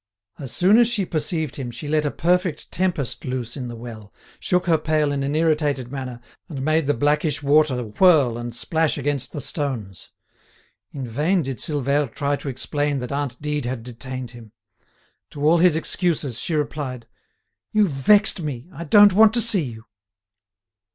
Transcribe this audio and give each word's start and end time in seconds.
As 0.39 0.51
soon 0.51 0.79
as 0.79 0.87
she 0.87 1.05
perceived 1.05 1.57
him 1.57 1.69
she 1.69 1.87
let 1.87 2.07
a 2.07 2.09
perfect 2.09 2.71
tempest 2.71 3.23
loose 3.23 3.55
in 3.55 3.67
the 3.67 3.75
well, 3.75 4.11
shook 4.39 4.65
her 4.65 4.79
pail 4.79 5.11
in 5.11 5.21
an 5.21 5.35
irritated 5.35 5.91
manner, 5.91 6.19
and 6.49 6.65
made 6.65 6.87
the 6.87 6.95
blackish 6.95 7.43
water 7.43 7.83
whirl 7.83 8.35
and 8.35 8.55
splash 8.55 8.97
against 8.97 9.31
the 9.31 9.39
stones. 9.39 10.09
In 10.91 11.07
vain 11.07 11.43
did 11.43 11.57
Silvère 11.59 12.11
try 12.11 12.35
to 12.37 12.49
explain 12.49 12.97
that 12.97 13.11
aunt 13.11 13.39
Dide 13.43 13.65
had 13.65 13.83
detained 13.83 14.31
him. 14.31 14.53
To 15.29 15.43
all 15.45 15.59
his 15.59 15.75
excuses 15.75 16.39
she 16.39 16.55
replied: 16.55 17.05
"You've 17.71 17.91
vexed 17.91 18.41
me; 18.41 18.69
I 18.73 18.85
don't 18.85 19.13
want 19.13 19.35
to 19.35 19.41
see 19.43 19.61
you." 19.65 19.85